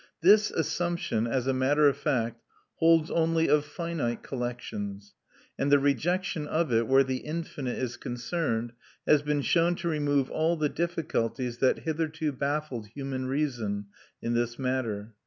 This 0.21 0.49
assumption, 0.49 1.27
as 1.27 1.45
a 1.45 1.53
matter 1.53 1.87
of 1.87 1.95
fact, 1.95 2.41
holds 2.77 3.11
only 3.11 3.47
of 3.47 3.63
finite 3.63 4.23
collections; 4.23 5.13
and 5.59 5.71
the 5.71 5.77
rejection 5.77 6.47
of 6.47 6.73
it, 6.73 6.87
where 6.87 7.03
the 7.03 7.17
infinite 7.17 7.77
is 7.77 7.97
concerned, 7.97 8.73
has 9.05 9.21
been 9.21 9.43
shown 9.43 9.75
to 9.75 9.87
remove 9.87 10.31
all 10.31 10.55
the 10.57 10.69
difficulties 10.69 11.59
that 11.59 11.81
hitherto 11.81 12.31
baffled 12.31 12.87
human 12.87 13.27
reason 13.27 13.89
in 14.23 14.33
this 14.33 14.57
matter." 14.57 15.13